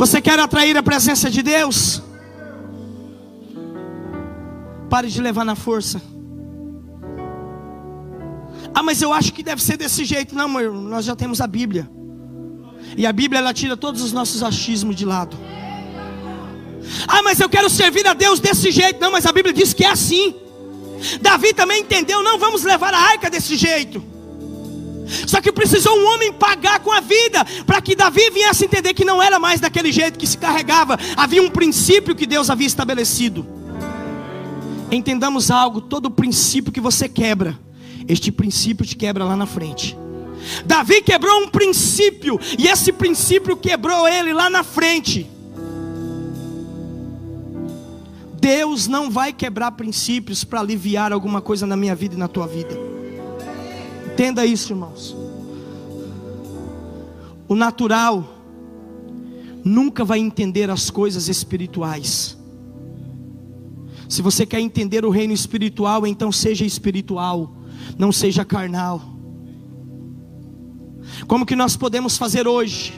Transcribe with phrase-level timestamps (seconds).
[0.00, 2.02] Você quer atrair a presença de Deus?
[4.88, 6.00] Pare de levar na força.
[8.74, 10.34] Ah, mas eu acho que deve ser desse jeito.
[10.34, 11.86] Não, meu, nós já temos a Bíblia.
[12.96, 15.36] E a Bíblia ela tira todos os nossos achismos de lado.
[17.06, 18.98] Ah, mas eu quero servir a Deus desse jeito.
[19.02, 20.34] Não, mas a Bíblia diz que é assim.
[21.20, 24.02] Davi também entendeu, não vamos levar a arca desse jeito.
[25.26, 29.04] Só que precisou um homem pagar com a vida para que Davi viesse entender que
[29.04, 30.98] não era mais daquele jeito que se carregava.
[31.16, 33.46] Havia um princípio que Deus havia estabelecido.
[34.90, 37.58] Entendamos algo: todo princípio que você quebra,
[38.08, 39.96] este princípio te quebra lá na frente.
[40.64, 45.28] Davi quebrou um princípio, e esse princípio quebrou ele lá na frente.
[48.40, 52.46] Deus não vai quebrar princípios para aliviar alguma coisa na minha vida e na tua
[52.46, 52.89] vida.
[54.20, 55.16] Entenda isso, irmãos.
[57.48, 58.22] O natural
[59.64, 62.36] nunca vai entender as coisas espirituais.
[64.10, 67.56] Se você quer entender o reino espiritual, então seja espiritual,
[67.96, 69.00] não seja carnal.
[71.26, 72.92] Como que nós podemos fazer hoje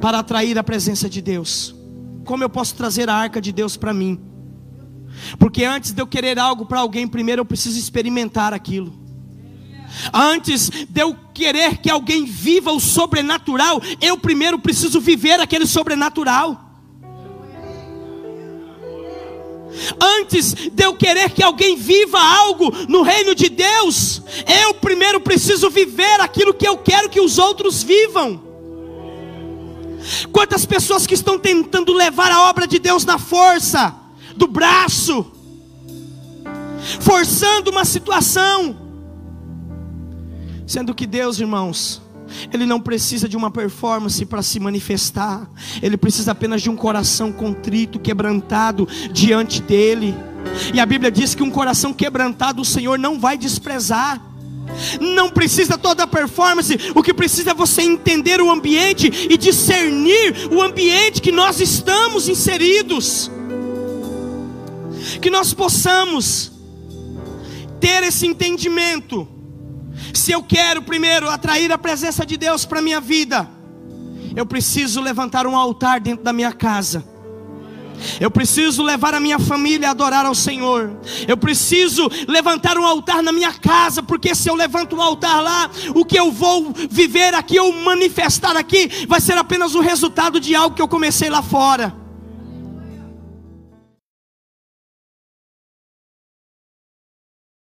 [0.00, 1.76] para atrair a presença de Deus?
[2.24, 4.18] Como eu posso trazer a arca de Deus para mim?
[5.38, 9.05] Porque antes de eu querer algo para alguém, primeiro eu preciso experimentar aquilo.
[10.12, 16.66] Antes de eu querer que alguém viva o sobrenatural, eu primeiro preciso viver aquele sobrenatural.
[20.00, 24.22] Antes de eu querer que alguém viva algo no reino de Deus,
[24.62, 28.42] eu primeiro preciso viver aquilo que eu quero que os outros vivam.
[30.32, 33.94] Quantas pessoas que estão tentando levar a obra de Deus na força
[34.36, 35.26] do braço,
[37.00, 38.85] forçando uma situação,
[40.66, 42.02] sendo que Deus, irmãos,
[42.52, 45.48] ele não precisa de uma performance para se manifestar.
[45.80, 50.14] Ele precisa apenas de um coração contrito, quebrantado diante dele.
[50.72, 54.20] E a Bíblia diz que um coração quebrantado o Senhor não vai desprezar.
[55.00, 60.48] Não precisa toda a performance, o que precisa é você entender o ambiente e discernir
[60.50, 63.30] o ambiente que nós estamos inseridos.
[65.22, 66.50] Que nós possamos
[67.80, 69.35] ter esse entendimento
[70.12, 73.48] se eu quero primeiro atrair a presença de Deus para minha vida,
[74.34, 77.04] eu preciso levantar um altar dentro da minha casa.
[78.20, 80.96] Eu preciso levar a minha família a adorar ao Senhor.
[81.26, 85.70] Eu preciso levantar um altar na minha casa, porque se eu levanto um altar lá,
[85.94, 90.54] o que eu vou viver aqui ou manifestar aqui vai ser apenas o resultado de
[90.54, 92.05] algo que eu comecei lá fora.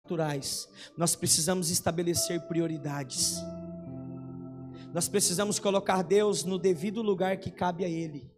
[0.04, 3.38] Naturais, nós precisamos estabelecer prioridades.
[4.94, 8.30] Nós precisamos colocar Deus no devido lugar que cabe a Ele.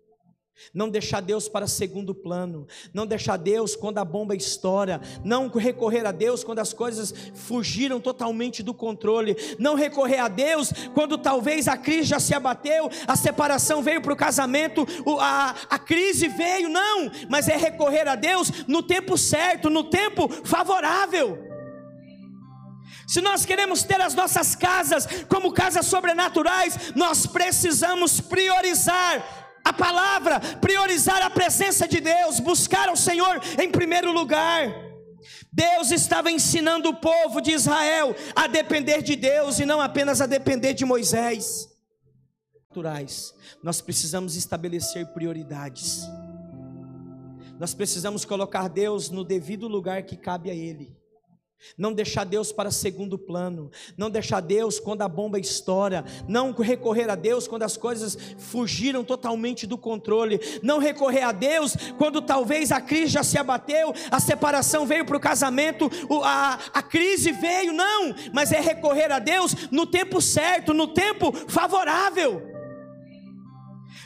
[0.72, 6.06] Não deixar Deus para segundo plano, não deixar Deus quando a bomba estoura, não recorrer
[6.06, 11.68] a Deus quando as coisas fugiram totalmente do controle, não recorrer a Deus quando talvez
[11.68, 14.86] a crise já se abateu, a separação veio para o casamento,
[15.20, 20.30] a, a crise veio, não, mas é recorrer a Deus no tempo certo, no tempo
[20.30, 21.45] favorável.
[23.08, 29.24] Se nós queremos ter as nossas casas como casas sobrenaturais, nós precisamos priorizar
[29.64, 34.86] a palavra, priorizar a presença de Deus, buscar ao Senhor em primeiro lugar.
[35.52, 40.26] Deus estava ensinando o povo de Israel a depender de Deus e não apenas a
[40.26, 41.70] depender de Moisés.
[43.64, 46.02] Nós precisamos estabelecer prioridades.
[47.58, 50.96] Nós precisamos colocar Deus no devido lugar que cabe a Ele.
[51.78, 57.10] Não deixar Deus para segundo plano, não deixar Deus quando a bomba estoura, não recorrer
[57.10, 62.72] a Deus quando as coisas fugiram totalmente do controle, não recorrer a Deus quando talvez
[62.72, 65.90] a crise já se abateu, a separação veio para o casamento,
[66.24, 71.34] a, a crise veio, não, mas é recorrer a Deus no tempo certo, no tempo
[71.48, 72.56] favorável.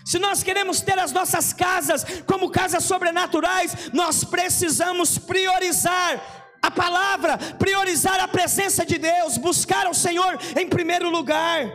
[0.10, 7.38] Se nós queremos ter as nossas casas como casas sobrenaturais, nós precisamos priorizar a palavra,
[7.58, 11.72] priorizar a presença de Deus, buscar ao Senhor em primeiro lugar.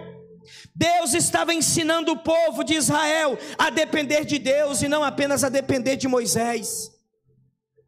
[0.75, 5.49] Deus estava ensinando o povo de Israel a depender de Deus e não apenas a
[5.49, 6.94] depender de Moisés.